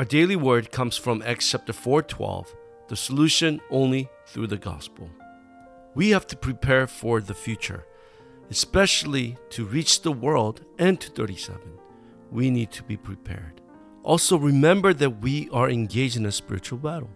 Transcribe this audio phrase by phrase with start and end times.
[0.00, 2.56] Our daily word comes from Acts chapter 4:12,
[2.88, 5.10] the solution only through the gospel.
[5.94, 7.84] We have to prepare for the future,
[8.48, 11.72] especially to reach the world and to 37.
[12.30, 13.60] We need to be prepared.
[14.02, 17.10] Also remember that we are engaged in a spiritual battle.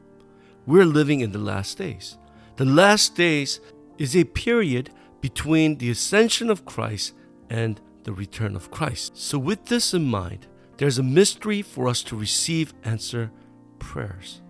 [0.67, 2.19] We're living in the last days.
[2.57, 3.61] The last days
[3.97, 4.91] is a period
[5.23, 7.15] between the ascension of Christ
[7.49, 9.17] and the return of Christ.
[9.17, 13.31] So, with this in mind, there's a mystery for us to receive answer
[13.79, 14.41] prayers.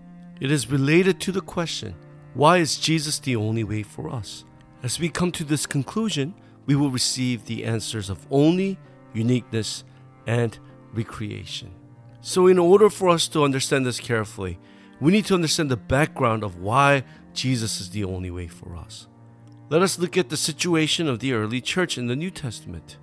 [0.40, 1.94] It is related to the question
[2.34, 4.44] why is Jesus the only way for us?
[4.82, 6.34] As we come to this conclusion,
[6.66, 8.76] we will receive the answers of only,
[9.12, 9.84] uniqueness,
[10.26, 10.58] and
[10.92, 11.70] recreation.
[12.20, 14.58] So, in order for us to understand this carefully,
[15.00, 19.06] we need to understand the background of why Jesus is the only way for us.
[19.68, 22.98] Let us look at the situation of the early church in the New Testament.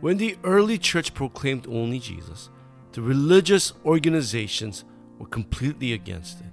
[0.00, 2.50] When the early church proclaimed only Jesus,
[2.92, 4.84] the religious organizations
[5.18, 6.46] were completely against it.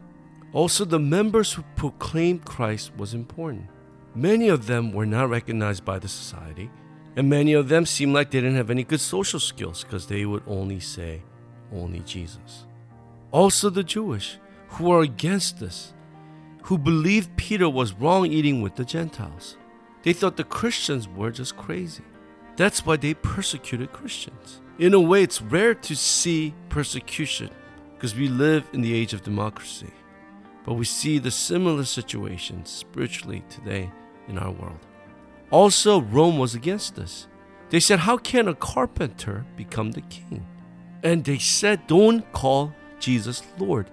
[0.53, 3.67] Also, the members who proclaimed Christ was important.
[4.13, 6.69] Many of them were not recognized by the society,
[7.15, 10.25] and many of them seemed like they didn't have any good social skills because they
[10.25, 11.21] would only say,
[11.73, 12.65] only Jesus.
[13.31, 14.37] Also, the Jewish,
[14.69, 15.93] who are against this,
[16.63, 19.57] who believed Peter was wrong eating with the Gentiles.
[20.03, 22.03] They thought the Christians were just crazy.
[22.55, 24.61] That's why they persecuted Christians.
[24.77, 27.49] In a way, it's rare to see persecution
[27.93, 29.91] because we live in the age of democracy.
[30.65, 33.89] But we see the similar situations spiritually today
[34.27, 34.79] in our world.
[35.49, 37.27] Also, Rome was against this.
[37.69, 40.45] They said, How can a carpenter become the king?
[41.03, 43.89] And they said, Don't call Jesus Lord,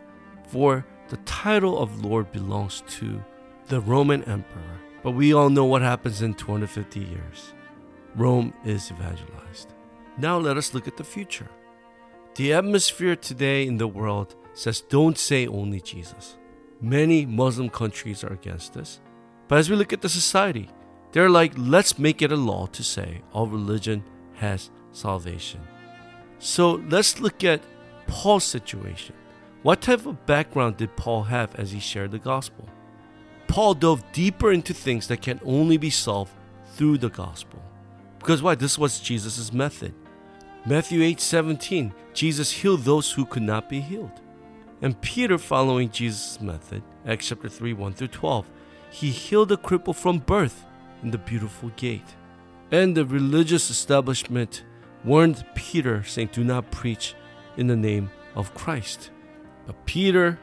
[0.48, 3.22] for the title of Lord belongs to
[3.68, 4.80] the Roman emperor.
[5.04, 7.54] But we all know what happens in 250 years.
[8.16, 9.74] Rome is evangelized.
[10.18, 11.48] Now let us look at the future.
[12.34, 16.38] The atmosphere today in the world says don't say only Jesus.
[16.80, 19.00] Many Muslim countries are against this.
[19.48, 20.68] But as we look at the society,
[21.12, 24.02] they're like, let's make it a law to say all religion
[24.34, 25.60] has salvation.
[26.38, 27.62] So let's look at
[28.06, 29.14] Paul's situation.
[29.62, 32.68] What type of background did Paul have as he shared the gospel?
[33.46, 36.32] Paul dove deeper into things that can only be solved
[36.74, 37.62] through the gospel.
[38.18, 38.54] Because why?
[38.54, 39.94] This was Jesus' method.
[40.64, 44.20] Matthew 8 17, Jesus healed those who could not be healed.
[44.80, 48.48] And Peter, following Jesus' method, Acts chapter 3 1 through 12,
[48.90, 50.64] he healed a cripple from birth
[51.02, 52.14] in the beautiful gate.
[52.70, 54.64] And the religious establishment
[55.04, 57.14] warned Peter, saying, Do not preach
[57.56, 59.10] in the name of Christ.
[59.66, 60.38] But Peter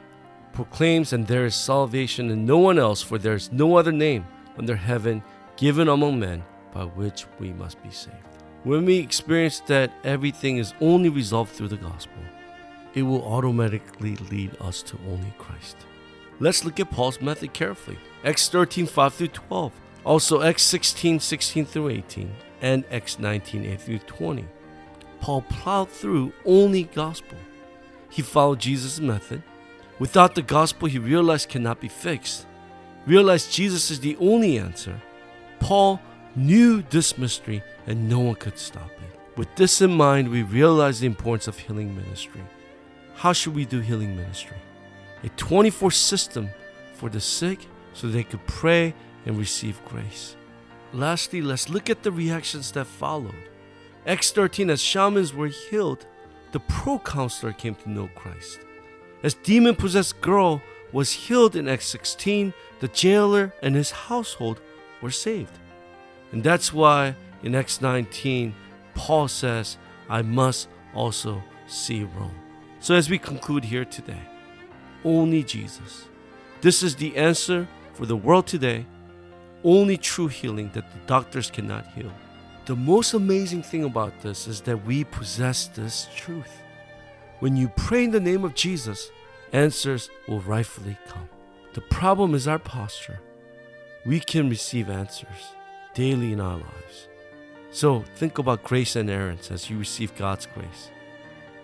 [0.52, 4.26] proclaims, and there is salvation in no one else, for there is no other name
[4.58, 5.24] under heaven
[5.56, 6.44] given among men
[6.74, 8.29] by which we must be saved.
[8.66, 12.22] When we experience that everything is only resolved through the gospel,
[12.94, 15.78] it will automatically lead us to only Christ.
[16.42, 17.98] Let's look at Paul's method carefully.
[18.26, 19.72] Acts 13 5 through 12,
[20.04, 24.46] also Acts 16 16 through 18, and Acts 19 8 through 20.
[25.22, 27.38] Paul plowed through only gospel.
[28.10, 29.42] He followed Jesus' method.
[30.00, 32.46] Without the gospel, he realized cannot be fixed.
[33.06, 35.02] Realized Jesus is the only answer.
[35.60, 36.02] Paul
[36.36, 39.20] knew this mystery and no one could stop it.
[39.38, 42.42] With this in mind, we realize the importance of healing ministry.
[43.16, 44.58] How should we do healing ministry?
[45.24, 46.50] A 24 system
[46.94, 48.94] for the sick so they could pray
[49.26, 50.36] and receive grace.
[50.94, 53.50] Lastly, let's look at the reactions that followed.
[54.08, 56.06] Acts 13, as shamans were healed,
[56.52, 58.60] the proconsul came to know Christ.
[59.22, 60.62] As demon possessed girl
[60.92, 64.62] was healed in Acts 16, the jailer and his household
[65.02, 65.60] were saved.
[66.32, 68.54] And that's why in Acts 19,
[68.94, 69.78] Paul says,
[70.10, 72.36] I must also see Rome.
[72.80, 74.22] So as we conclude here today,
[75.04, 76.08] only Jesus.
[76.62, 78.86] This is the answer for the world today.
[79.64, 82.12] Only true healing that the doctors cannot heal.
[82.66, 86.62] The most amazing thing about this is that we possess this truth.
[87.40, 89.12] When you pray in the name of Jesus,
[89.52, 91.28] answers will rightfully come.
[91.74, 93.20] The problem is our posture.
[94.06, 95.54] We can receive answers
[96.00, 97.10] daily in our lives.
[97.72, 100.90] So think about grace and errands as you receive God's grace.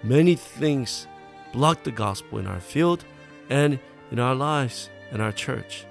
[0.04, 1.08] Many things
[1.54, 3.06] block the gospel in our field
[3.50, 3.80] and
[4.12, 5.86] in our lives and our church.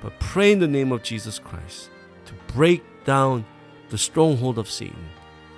[0.00, 1.90] But pray in the name of Jesus Christ
[2.24, 3.44] to break down
[3.90, 5.10] the stronghold of Satan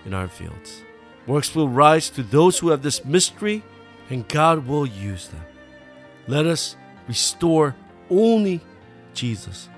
[0.04, 0.82] in our fields.
[1.28, 3.62] Works will rise to those who have this mystery,
[4.08, 5.44] and God will use them.
[6.26, 6.76] Let us
[7.06, 7.76] restore
[8.10, 8.60] only
[9.14, 9.68] Jesus